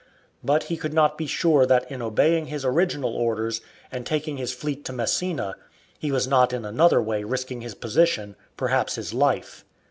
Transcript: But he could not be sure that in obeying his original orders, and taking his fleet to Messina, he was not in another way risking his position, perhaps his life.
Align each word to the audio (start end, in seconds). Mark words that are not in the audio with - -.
But 0.43 0.63
he 0.63 0.77
could 0.77 0.95
not 0.95 1.15
be 1.15 1.27
sure 1.27 1.67
that 1.67 1.91
in 1.91 2.01
obeying 2.01 2.47
his 2.47 2.65
original 2.65 3.15
orders, 3.15 3.61
and 3.91 4.03
taking 4.03 4.37
his 4.37 4.51
fleet 4.51 4.83
to 4.85 4.93
Messina, 4.93 5.53
he 5.99 6.11
was 6.11 6.27
not 6.27 6.53
in 6.53 6.65
another 6.65 6.99
way 6.99 7.23
risking 7.23 7.61
his 7.61 7.75
position, 7.75 8.35
perhaps 8.57 8.95
his 8.95 9.13
life. 9.13 9.63